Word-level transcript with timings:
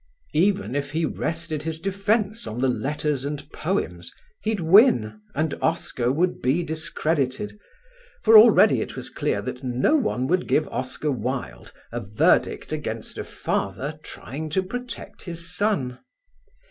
Even 0.33 0.73
if 0.75 0.93
he 0.93 1.05
rested 1.05 1.61
his 1.61 1.79
defence 1.79 2.47
on 2.47 2.59
the 2.59 2.67
letters 2.67 3.23
and 3.23 3.47
poems 3.51 4.11
he'd 4.41 4.59
win 4.59 5.21
and 5.35 5.53
Oscar 5.61 6.11
would 6.11 6.41
be 6.41 6.63
discredited, 6.63 7.59
for 8.23 8.35
already 8.35 8.81
it 8.81 8.95
was 8.95 9.11
clear 9.11 9.43
that 9.43 9.63
no 9.63 10.01
jury 10.01 10.25
would 10.25 10.47
give 10.47 10.67
Oscar 10.69 11.11
Wilde 11.11 11.71
a 11.91 12.01
verdict 12.03 12.73
against 12.73 13.19
a 13.19 13.23
father 13.23 13.99
trying 14.01 14.49
to 14.49 14.63
protect 14.63 15.21
his 15.21 15.55
son. 15.55 15.99